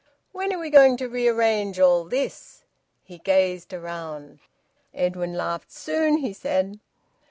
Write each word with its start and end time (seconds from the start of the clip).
"When 0.31 0.51
are 0.51 0.57
we 0.57 0.71
going 0.71 0.97
to 0.97 1.07
rearrange 1.07 1.79
all 1.79 2.05
this?" 2.05 2.63
He 3.03 3.19
gazed 3.19 3.71
around. 3.71 4.39
Edwin 4.95 5.35
laughed. 5.35 5.71
"Soon," 5.71 6.17
he 6.17 6.33
said. 6.33 6.79